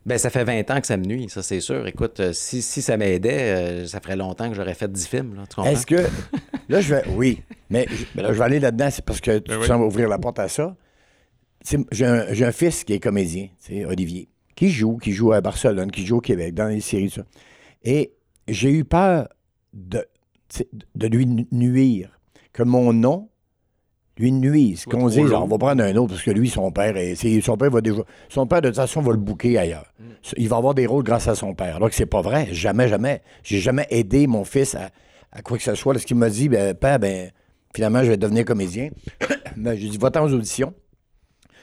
[0.05, 1.85] Ben, ça fait 20 ans que ça me nuit, ça, c'est sûr.
[1.85, 5.35] Écoute, euh, si, si ça m'aidait, euh, ça ferait longtemps que j'aurais fait 10 films.
[5.35, 5.69] Là, tu comprends?
[5.71, 6.07] Est-ce que.
[6.69, 7.03] Là, je vais.
[7.15, 7.41] Oui.
[7.69, 9.67] Mais, mais là, je vais aller là-dedans, c'est parce que tu Ben oui.
[9.67, 10.75] sembles ouvrir la porte à ça.
[11.67, 15.41] Tu J'ai un, fils qui est comédien, tu sais, Olivier, qui joue, qui joue à
[15.41, 17.23] Barcelone, qui joue au Québec, dans les séries, ça.
[17.83, 18.13] Et
[18.47, 19.27] j'ai eu peur
[19.73, 20.05] de,
[20.47, 20.63] tu
[20.95, 22.19] de lui nu- nuire,
[22.53, 23.28] que mon nom
[24.19, 24.81] lui nuise.
[24.81, 25.43] Soit Qu'on dise, long.
[25.43, 28.01] on va prendre un autre, parce que lui, son père, est- son père va déjà.
[28.27, 29.91] Son père, de toute façon, va le bouquer ailleurs.
[30.37, 31.77] Il va avoir des rôles grâce à son père.
[31.77, 32.49] Alors que c'est pas vrai.
[32.51, 33.21] Jamais, jamais.
[33.43, 34.89] J'ai jamais aidé mon fils à,
[35.31, 35.93] à quoi que ce soit.
[35.93, 37.31] Lorsqu'il m'a dit, ben, père, ben,
[37.73, 38.89] finalement, je vais devenir comédien.
[39.57, 40.73] ben, j'ai dit, va-t'en aux auditions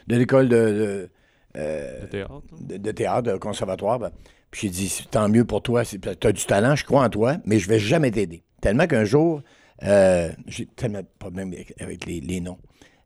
[0.07, 1.61] de l'école de, de,
[2.03, 2.42] De théâtre.
[2.61, 3.99] de, de théâtre, de conservatoire.
[3.99, 4.11] ben,
[4.51, 7.37] puis j'ai dit, tant mieux pour toi, tu as du talent, je crois en toi,
[7.45, 8.42] mais je vais jamais t'aider.
[8.62, 9.42] Tellement qu'un jour,
[9.83, 12.59] euh, j'ai tellement de problèmes avec, les, les noms.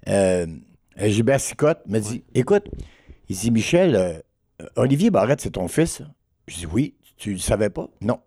[0.09, 0.47] Euh,
[0.97, 2.67] Gilbert Sicotte me dit, écoute,
[3.29, 4.19] il dit, Michel, euh,
[4.77, 6.03] Olivier Barrette, c'est ton fils?
[6.47, 7.89] Je dis, oui, tu le savais pas?
[8.01, 8.19] Non.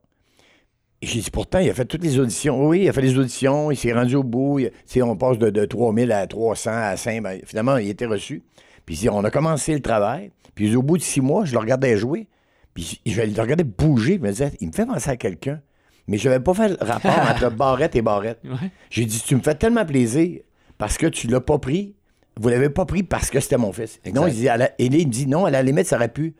[1.01, 2.65] Et J'ai dit, pourtant, il a fait toutes les auditions.
[2.67, 4.59] Oui, il a fait les auditions, il s'est rendu au bout.
[4.59, 7.21] Il- on passe de, de 3000 à 300 à 5.
[7.21, 8.43] Ben, finalement, il était reçu.
[8.85, 10.31] Puis il dit, on a commencé le travail.
[10.55, 12.27] Puis au bout de six mois, je le regardais jouer.
[12.73, 14.15] Puis je le regardais bouger.
[14.15, 15.61] Je me disais, il me fait penser à quelqu'un.
[16.07, 18.39] Mais je n'avais pas fait le rapport entre Barrette et Barrette.
[18.43, 18.69] Ouais.
[18.89, 20.39] J'ai dit, tu me fais tellement plaisir
[20.77, 21.95] parce que tu l'as pas pris.
[22.39, 23.99] Vous l'avez pas pris parce que c'était mon fils.
[24.03, 24.19] Exact.
[24.19, 26.09] Non, il dit, à la- et il me dit, non, à la limite, ça aurait
[26.11, 26.33] pu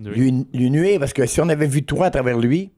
[0.00, 0.06] Oui.
[0.14, 2.70] lui, lui nuire parce que si on avait vu toi à travers lui,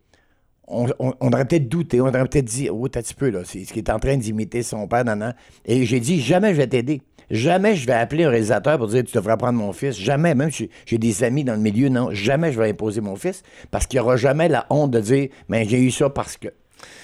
[0.66, 3.29] on, on- on aurait peut-être douté, on aurait peut-être dit, oh, t'as un petit peu,
[3.31, 5.35] là, c'est ce qui est en train d'imiter son père, nan, nan.
[5.66, 7.03] Et j'ai dit, jamais je vais t'aider.
[7.35, 9.99] Jamais je vais appeler un réalisateur pour dire, tu devrais prendre mon fils.
[9.99, 13.16] Jamais, même si j'ai des amis dans le milieu, non, jamais je vais imposer mon
[13.16, 13.42] fils
[13.73, 16.49] parce qu'il n'y aura jamais la honte de dire, mais j'ai eu ça parce que.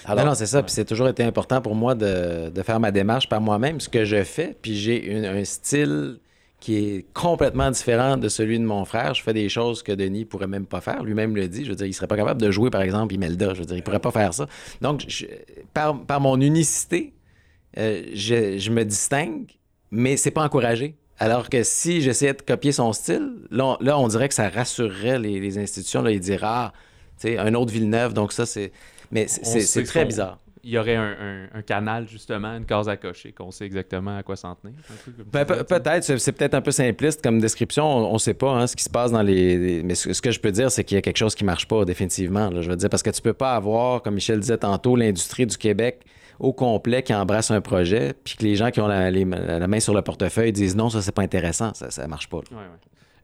[0.09, 0.63] non, non, c'est ça.
[0.63, 3.89] Puis c'est toujours été important pour moi de, de faire ma démarche par moi-même, ce
[3.89, 4.57] que je fais.
[4.63, 6.19] Puis j'ai un style
[6.61, 9.15] qui est complètement différent de celui de mon frère.
[9.15, 11.03] Je fais des choses que Denis pourrait même pas faire.
[11.03, 11.65] Lui-même le dit.
[11.65, 13.55] Je veux dire, il serait pas capable de jouer, par exemple, Imelda.
[13.55, 14.47] Je veux dire, il pourrait pas faire ça.
[14.83, 15.25] Donc, je-
[15.73, 17.15] par, par mon unicité,
[17.79, 19.47] euh, je, je me distingue,
[19.91, 20.95] mais c'est pas encouragé.
[21.19, 24.49] Alors que si j'essayais de copier son style, là, on, là, on dirait que ça
[24.49, 26.01] rassurerait les, les institutions.
[26.03, 26.73] Là, ils diraient, ah,
[27.21, 28.73] tu sais, un autre Villeneuve, donc ça, c'est.
[29.13, 30.39] Mais c'est- très bizarre.
[30.63, 34.19] Il y aurait un, un- un canal, justement, une case à cocher, qu'on sait exactement
[34.19, 34.75] à quoi s'en tenir.
[35.33, 37.85] Ben, peut-être, c'est- peut-être un peu simpliste comme description.
[37.87, 39.57] On ne sait pas hein, ce qui se passe dans les.
[39.59, 41.45] les- Mais ce, ce que je peux dire, c'est qu'il y a quelque chose qui
[41.45, 42.51] marche pas définitivement.
[42.51, 42.61] là.
[42.63, 45.57] je veux dire parce que tu peux pas avoir, comme Michel disait tantôt, l'industrie du
[45.57, 46.01] Québec
[46.41, 49.69] au complet qui embrasse un projet, puis que les gens qui ont la, les- la
[49.69, 52.39] main sur le portefeuille disent non, ça c'est pas intéressant, ça, ça marche pas.
[52.39, 52.57] là.
[52.57, 52.79] Ouais, ouais.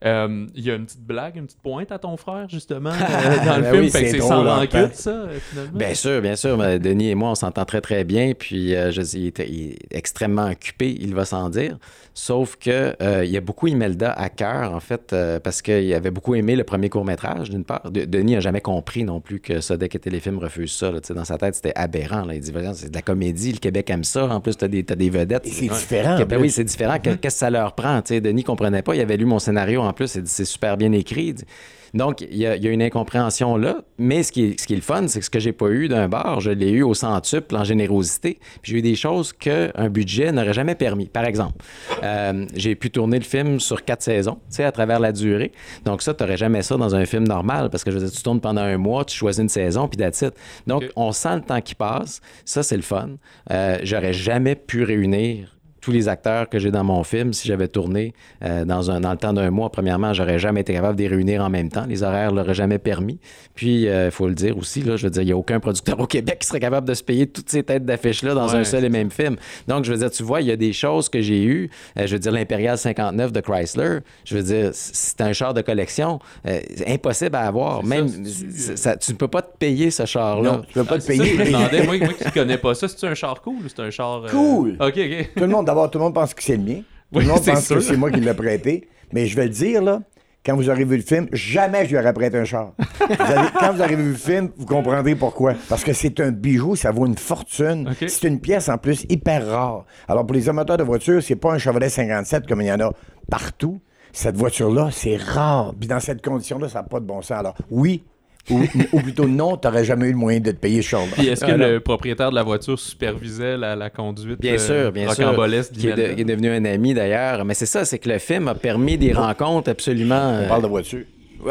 [0.05, 3.45] Euh, Il y a une petite blague, une petite pointe à ton frère, justement, euh,
[3.45, 3.81] dans le Ben film?
[3.85, 5.71] oui, c'est sans en rancune, ça, euh, finalement?
[5.79, 6.55] Bien sûr, bien sûr.
[6.55, 8.33] mais Denis et moi, on s'entend très, très bien.
[8.37, 11.79] Puis, euh, je dis, il, était- il est extrêmement occupé, il va s'en dire.
[12.19, 15.93] Sauf que euh, il y a beaucoup Imelda à cœur, en fait, euh, parce qu'il
[15.93, 17.91] avait beaucoup aimé le premier court-métrage, d'une part.
[17.91, 20.89] De- Denis n'a jamais compris non plus que Sodec et Téléfilm refusent ça.
[20.89, 20.99] là.
[21.13, 22.25] Dans sa tête, c'était aberrant.
[22.25, 22.33] là.
[22.33, 24.25] Il dit, Voyons, c'est de la comédie, le Québec aime ça.
[24.25, 25.45] En plus, tu as, des t'as des vedettes.
[25.45, 26.17] Et c'est différent.
[26.25, 26.97] Ben oui, c'est différent.
[26.97, 28.01] Que- Qu'est-ce que ça leur prend?
[28.01, 28.95] Tu sais, Denis comprenait pas.
[28.95, 30.15] Il avait lu mon scénario en plus.
[30.15, 31.27] Il dit, C'est super bien écrit.
[31.27, 31.45] Il dit-
[31.93, 33.81] Donc, il y, a, il y a une incompréhension là.
[33.97, 35.69] Mais ce qui est, ce qui est le fun, c'est que ce que j'ai pas
[35.69, 38.39] eu d'un bar, je l'ai eu au centuple en générosité.
[38.61, 41.07] Puis j'ai eu des choses qu'un budget n'aurait jamais permis.
[41.07, 41.63] Par exemple,
[42.03, 45.51] euh, j'ai pu tourner le film sur quatre saisons, tu sais, à travers la durée.
[45.85, 48.15] Donc ça, tu n'aurais jamais ça dans un film normal parce que je veux dire,
[48.15, 50.33] tu tournes pendant un mois, tu choisis une saison, puis that's it.
[50.65, 52.21] Donc, on sent le temps qui passe.
[52.45, 53.11] Ça, c'est le fun.
[53.51, 55.56] Euh, J'aurais jamais pu réunir
[55.87, 59.11] tous les acteurs que j'ai dans mon film, si j'avais tourné euh, dans, un, dans
[59.11, 61.85] le temps d'un mois, premièrement, j'aurais jamais été capable de les réunir en même temps.
[61.87, 63.19] Les horaires l'auraient jamais permis.
[63.55, 65.97] Puis, il faut le dire aussi, là, je veux dire, il n'y a aucun producteur
[66.01, 68.63] au Québec qui serait capable de se payer toutes ces têtes d'affiches-là dans Ouais, un
[68.65, 69.37] seul et même film.
[69.69, 71.69] Donc, je veux dire, tu vois, il y a des choses que j'ai eues.
[71.97, 75.61] Euh, je veux dire, l'Impérial 59 de Chrysler, je veux dire, c'est un char de
[75.61, 76.19] collection.
[76.45, 77.85] euh, c'est impossible à avoir.
[77.85, 80.63] Même, ça, ça- euh, tu ne peux pas te payer ce char-là.
[80.67, 81.23] Tu peux pas Ah, te ça, payer.
[81.25, 83.69] je me demandais, moi, moi qui ne connais pas ça, c'est un char cool ou
[83.69, 84.23] c'est un char.
[84.25, 84.75] euh, Cool.
[84.79, 85.29] Ok, ok.
[85.35, 86.81] Tout le monde, tout le monde pense que c'est le mien.
[87.13, 87.75] Tout le monde pense sûr.
[87.77, 88.87] que c'est moi qui l'ai prêté.
[89.13, 90.01] Mais je vais le dire, là,
[90.45, 92.71] quand vous aurez vu le film, jamais je lui aurais prêté un char.
[92.99, 93.15] Vous
[93.59, 95.53] quand vous aurez vu le film, vous comprendrez pourquoi.
[95.69, 97.89] Parce que c'est un bijou, ça vaut une fortune.
[98.07, 99.85] C'est une pièce, en plus, hyper rare.
[100.07, 102.79] Alors, pour les amateurs de voitures, c'est pas un Chevrolet 57 comme il y en
[102.79, 102.91] a
[103.29, 103.79] partout.
[104.13, 105.73] Cette voiture-là, c'est rare.
[105.79, 107.37] Puis dans cette condition-là, ça n'a pas de bon sens.
[107.37, 108.03] Alors, oui,
[108.49, 108.61] ou,
[108.93, 111.27] ou plutôt non, tu n'aurais jamais eu le moyen de te payer ce char Puis
[111.27, 114.91] est-ce que Ah, le propriétaire de la voiture supervisait la, la conduite Bien euh, sûr,
[114.91, 115.35] bien sûr.
[115.35, 116.13] Qui est, de- d'Imelda?
[116.15, 117.45] qui est devenu un ami d'ailleurs.
[117.45, 120.31] Mais c'est ça, c'est que le film a permis des rencontres absolument.
[120.39, 121.03] On euh, parle de voiture.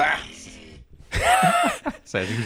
[2.04, 2.44] Ça arrive.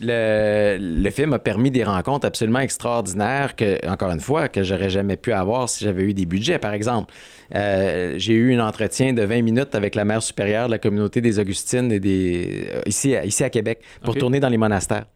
[0.00, 4.90] le, le film a permis des rencontres absolument extraordinaires que, encore une fois, que j'aurais
[4.90, 6.58] jamais pu avoir si j'avais eu des budgets.
[6.58, 7.12] Par exemple,
[7.54, 11.20] euh, j'ai eu un entretien de 20 minutes avec la mère supérieure de la communauté
[11.20, 15.06] des Augustines et des, euh, ici, à- ici à Québec pour tourner dans les monastères.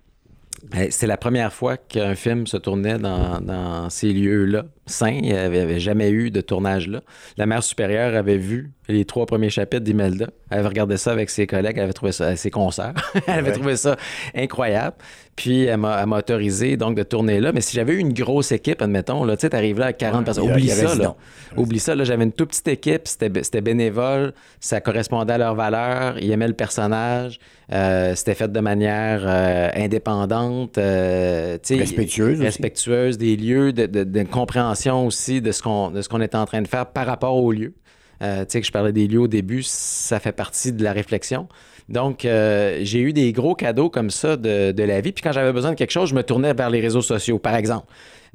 [0.76, 5.12] Euh, C'est la première fois qu'un film se tournait dans, dans ces lieux-là, sains.
[5.12, 7.00] Il n'y avait, avait jamais eu de tournage là.
[7.38, 10.28] La mère supérieure avait vu les trois premiers chapitres d'Imelda.
[10.50, 12.92] Elle avait regardé ça avec ses collègues, elle avait trouvé ça, ses concerts.
[13.26, 13.96] elle avait trouvé ça
[14.34, 14.96] incroyable.
[15.40, 17.50] Puis elle m'a autorisé donc de tourner là.
[17.52, 20.24] Mais si j'avais eu une grosse équipe, admettons, là, tu sais, t'arrives là à 40
[20.26, 20.44] personnes.
[20.50, 21.16] Oublie ça, là.
[21.56, 22.04] Oublie ça, là.
[22.04, 26.30] J'avais une toute petite équipe, c'était bé- c'était bénévole, ça correspondait à leurs valeurs, ils
[26.30, 27.38] aimaient le personnage,
[27.72, 32.44] euh, c'était fait de manière euh, indépendante, euh, Respectueuse aussi.
[32.44, 36.36] respectueuse des lieux, de, de- de compréhension aussi de ce qu'on de ce qu'on était
[36.36, 37.72] en train de faire par rapport aux lieux.
[38.20, 41.48] Tu sais, que je parlais des lieux au début, ça fait partie de la réflexion.
[41.90, 45.10] Donc, euh, j'ai eu des gros cadeaux comme ça de, la vie.
[45.10, 47.40] Puis quand j'avais besoin de quelque chose, je me tournais vers les réseaux sociaux.
[47.40, 47.86] Par exemple,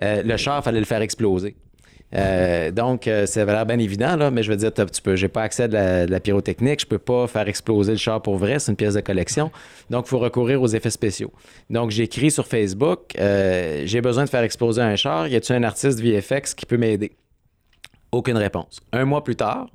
[0.04, 1.56] euh, le char, fallait le faire exploser.
[2.14, 5.28] Euh, donc, ça avait l'air bien évident, là, mais je veux dire, tu peux, j'ai
[5.30, 8.72] pas accès à la, pyrotechnique, je peux pas faire exploser le char pour vrai, c'est
[8.72, 9.52] une pièce de collection.
[9.90, 11.32] Donc, il faut recourir aux effets spéciaux.
[11.70, 16.00] Donc, j'écris sur Facebook, j'ai besoin de faire exploser un char, y a-t-il un artiste
[16.00, 17.12] VFX qui peut m'aider?
[18.12, 18.82] Aucune réponse.
[18.94, 19.68] Un mois plus tard,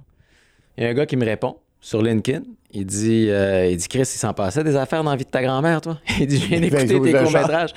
[0.79, 2.43] il y a un gars qui me répond sur LinkedIn.
[2.73, 5.31] Il dit, euh, il dit Chris, il s'en passait des affaires dans la vie de
[5.31, 5.99] ta grand-mère, toi?
[6.21, 7.71] Il dit, je viens d'écouter tes courts-métrages.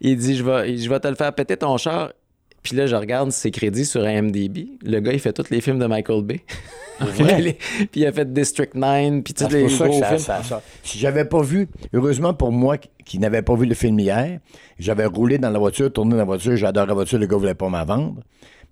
[0.00, 2.12] Il dit, je vais, je vais te le faire péter ton char.
[2.62, 4.66] Puis là, je regarde ses crédits sur IMDb.
[4.82, 6.40] Le gars, il fait tous les films de Michael Bay.
[7.00, 7.56] vrai?
[7.90, 10.00] puis il a fait District 9, puis tous Ah, c'est les pour ça que gros
[10.00, 10.18] ça, films.
[10.18, 13.74] ça- ça- Si j'avais pas vu, heureusement pour moi qui- qui n'avais pas vu le
[13.74, 14.40] film hier,
[14.78, 17.54] j'avais roulé dans la voiture, tourné dans la voiture, j'adore la voiture, le gars voulait
[17.54, 18.20] pas m'en vendre.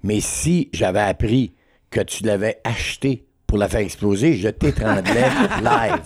[0.03, 1.53] Mais si j'avais appris
[1.91, 5.25] que tu l'avais acheté pour la faire exploser, je t'étranglais
[5.63, 6.03] live.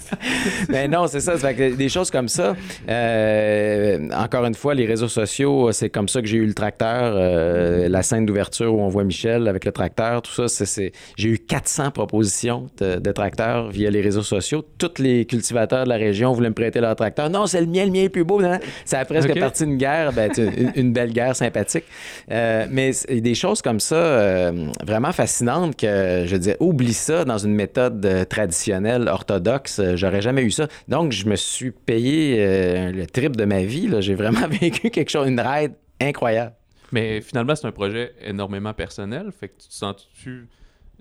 [0.68, 1.36] Mais non, c'est ça.
[1.36, 2.54] Ça fait que des choses comme ça.
[2.88, 7.12] euh, encore une fois, les réseaux sociaux, c'est comme ça que j'ai eu le tracteur.
[7.16, 10.46] euh, la scène d'ouverture où on voit Michel avec le tracteur, tout ça.
[10.46, 14.64] c'est- J'ai eu 400 propositions de, de tracteurs via les réseaux sociaux.
[14.78, 17.28] Tous les cultivateurs de la région voulaient me prêter leur tracteur.
[17.28, 18.40] Non, c'est le mien, le mien est plus beau.
[18.40, 18.60] non?
[18.84, 21.84] Ça a presque parti d'une guerre, ben, une, une belle guerre sympathique.
[22.30, 27.31] Euh, mais des choses comme ça, euh, vraiment fascinantes que je dis, oublie ça dans
[27.38, 29.78] une méthode euh, traditionnelle, orthodoxe.
[29.78, 30.68] euh, J'aurais jamais eu ça.
[30.88, 33.88] Donc, je me suis payé euh, le trip de ma vie.
[34.00, 36.54] J'ai vraiment vécu quelque chose, une ride incroyable.
[36.92, 39.30] Mais finalement, c'est un projet énormément personnel.
[39.38, 40.48] Fait que tu te sens-tu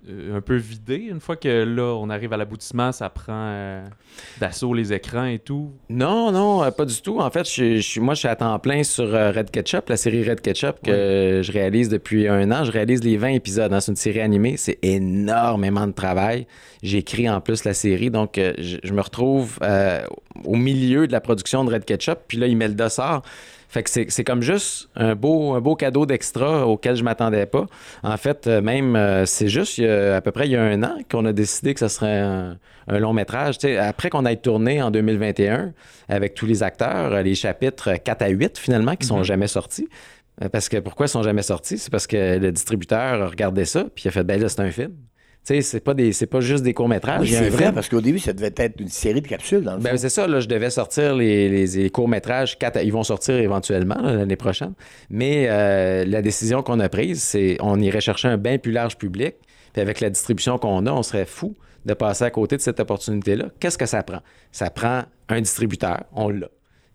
[0.08, 3.84] un peu vidé une fois que là, on arrive à l'aboutissement, ça prend euh,
[4.40, 5.72] d'assaut les écrans et tout.
[5.88, 7.20] Non, non, euh, pas du tout.
[7.20, 10.28] En fait, je, moi, je suis à temps plein sur euh, Red Ketchup, la série
[10.28, 12.64] Red Ketchup que je réalise depuis un an.
[12.64, 14.56] Je réalise les 20 épisodes dans une série animée.
[14.56, 16.46] C'est énormément de travail.
[16.82, 20.04] J'écris en plus la série, donc euh, je, je me retrouve euh,
[20.44, 22.18] au milieu de la production de Red Ketchup.
[22.26, 23.22] Puis là, Imelda sort.
[23.72, 27.64] Fait que c'est comme juste un beau, un beau cadeau d'extra auquel je m'attendais pas.
[28.02, 30.56] En fait, euh, même, euh, c'est juste il y a, à peu près il y
[30.56, 33.56] a un an qu'on a décidé que ce serait un, un long métrage.
[33.80, 35.72] Après qu'on ait tourné en 2021
[36.10, 39.88] avec tous les acteurs, les chapitres 4 à 8 finalement qui sont jamais sortis.
[40.42, 41.78] Euh, Parce que pourquoi ils sont jamais sortis?
[41.78, 44.60] C'est parce que le distributeur a regardé ça puis il a fait ben là, c'est
[44.60, 44.92] un film.
[45.44, 47.22] Tu sais, c'est pas, des- c'est pas juste des courts-métrages.
[47.22, 49.80] Oui, c'est vrai, parce qu'au début, ça devait être une série de capsules, dans le
[49.80, 52.56] Ben, c'est ça, là, je devais sortir les, les- les courts-métrages.
[52.84, 54.74] Ils vont sortir éventuellement l'année prochaine.
[55.10, 58.96] Mais euh, la décision qu'on a prise, c'est on irait chercher un bien plus large
[58.96, 59.34] public.
[59.72, 61.54] Puis avec la distribution qu'on a, on serait fou
[61.86, 63.46] de passer à côté de cette opportunité-là.
[63.58, 64.20] Qu'est-ce que ça prend?
[64.52, 66.46] Ça prend un distributeur, on l'a.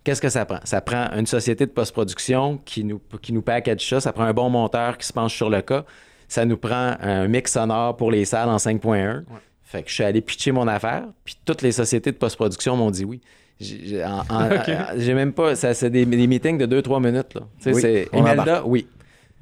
[0.05, 0.59] Qu'est-ce que ça prend?
[0.63, 3.99] Ça prend une société de post-production qui nous, qui nous package ça.
[3.99, 5.83] Ça prend un bon monteur qui se penche sur le cas.
[6.27, 9.23] Ça nous prend un mix sonore pour les salles en 5.1.
[9.63, 12.91] Fait que je suis allé pitcher mon affaire, puis toutes les sociétés de post-production m'ont
[12.91, 13.21] dit oui.
[13.59, 13.79] J'ai
[14.97, 15.55] j'ai- même pas.
[15.55, 17.33] ça, C'est des, des meetings de 2-3 minutes.
[17.33, 17.41] Là.
[17.61, 17.81] Tu Oui,
[18.13, 18.87] Imelda, oui.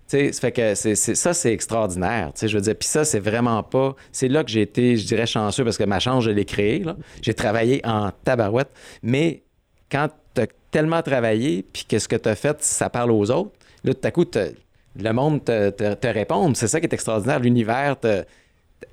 [0.07, 2.31] Tu fait que c'est, c'est- ça, c'est extraordinaire.
[2.33, 3.95] Tu je veux dire, puis ça, c'est vraiment pas.
[4.11, 6.79] C'est là que j'ai été, je dirais, chanceux parce que ma chance, je l'ai créée.
[6.79, 6.95] là.
[7.21, 8.69] J'ai travaillé en tabarouette.
[9.03, 9.43] Mais
[9.91, 13.29] quand tu as tellement travaillé, puis que ce que tu as fait, ça parle aux
[13.31, 13.51] autres,
[13.83, 14.49] là, tout à coup, t'as-
[14.99, 16.53] le monde te, te, te répond.
[16.53, 17.39] C'est ça qui est extraordinaire.
[17.39, 18.23] L'univers te,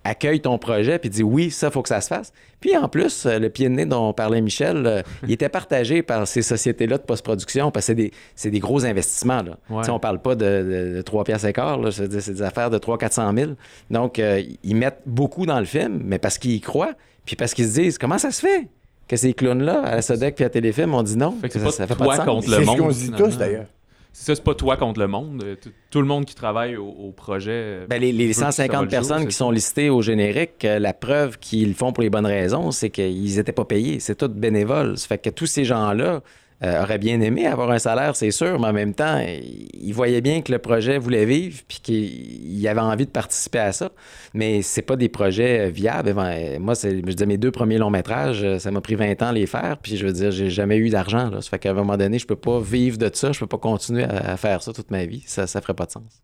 [0.05, 2.33] accueille ton projet puis dit oui, ça, faut que ça se fasse.
[2.61, 6.03] Puis en plus, euh, le pied de nez dont parlait Michel, euh, il était partagé
[6.03, 9.43] par ces sociétés-là de post-production parce que c'est des, c'est des gros investissements.
[9.43, 9.59] Là.
[9.71, 9.89] Ouais.
[9.91, 13.37] On parle pas de, de, de 3 piastres et quart, c'est des, affaires de 300-400
[13.39, 13.53] 000.
[13.91, 17.55] Donc, euh, ils mettent beaucoup dans le film, mais parce qu'ils y croient, puis parce
[17.55, 18.69] qu'ils se disent comment ça se fait
[19.09, 21.37] que ces clowns-là, à la Sodec puis à Téléfilm, on dit non?
[21.41, 22.27] Fait que c'est ça, pas ça fait toi pas de sens.
[22.27, 23.67] contre le C'est ce monde, qu'on se dit tous, d'ailleurs.
[24.13, 25.43] C'est ça, c'est pas toi contre le monde.
[25.45, 25.57] Euh,
[25.91, 27.51] tout- le monde qui travaille au, au projet.
[27.53, 29.89] euh, Ben, les, les veut que ça voit 150 le personnes jour, qui sont listées
[29.91, 33.53] au générique, euh, la preuve qu'ils le font pour les bonnes raisons, c'est qu'ils n'étaient
[33.53, 34.01] pas payés.
[34.01, 34.99] C'est tout bénévole.
[34.99, 36.23] Ça fait que tous ces gens-là
[36.65, 40.21] euh, auraient bien aimé avoir un salaire, c'est sûr, mais en même temps, ils voyaient
[40.21, 43.91] bien que le projet voulait vivre puis qu'ils avaient envie de participer à ça.
[44.33, 46.15] Mais c'est pas des projets euh, viables.
[46.15, 49.29] Ben, Moi, je disais, mes deux premiers longs métrages, euh, ça m'a pris 20 ans
[49.29, 49.77] à les faire.
[49.79, 51.33] Puis je veux dire, j'ai jamais eu d'argent.
[51.41, 53.33] Ça fait qu'à un moment donné, je peux pas vivre de ça.
[53.33, 55.25] Je peux pas continuer à, faire ça toute ma vie.
[55.27, 56.23] Ça, ça ferait pas de sens.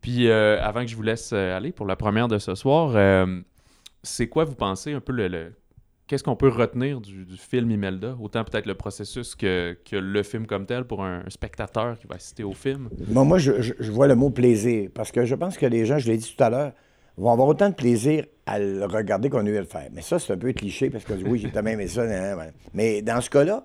[0.00, 2.96] Puis avant que je vous laisse aller pour la première de ce soir,
[4.02, 5.52] c'est quoi vous pensez un peu le-
[6.10, 8.16] Qu'est-ce qu'on peut retenir du, film Imelda?
[8.20, 12.42] Autant peut-être le processus que, le film comme tel pour un spectateur qui va assister
[12.42, 12.88] au film.
[13.06, 16.16] Moi, je, vois le mot plaisir parce que je pense que les gens, je l'ai
[16.16, 16.72] dit tout à l'heure,
[17.16, 19.86] vont avoir autant de plaisir à le regarder qu'on a eu à le faire.
[19.92, 22.04] Mais ça, c'est un peu cliché parce que oui, j'ai tellement aimé ça.
[22.04, 22.52] nan.
[22.74, 23.64] Mais dans ce cas-là,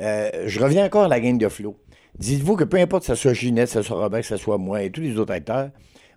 [0.00, 1.76] euh, je reviens encore à la game de Flo.
[2.16, 4.58] Dites-vous que peu importe que ce soit Ginette, que ce soit Robert, que ce soit
[4.58, 5.70] moi et tous les autres acteurs,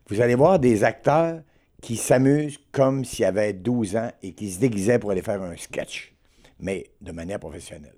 [0.08, 1.40] vous allez voir des acteurs
[1.84, 5.56] qui s'amuse comme s'il avait 12 ans et qui se déguisait pour aller faire un
[5.58, 6.14] sketch,
[6.60, 7.96] mais de manière professionnelle.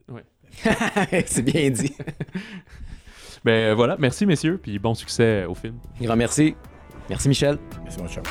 [1.28, 1.96] c'est bien dit.
[3.46, 5.78] Ben euh, voilà, merci messieurs, puis bon succès au film.
[6.02, 6.56] Grand merci.
[7.10, 7.60] Merci Michel.
[7.84, 8.24] Merci, mon cher.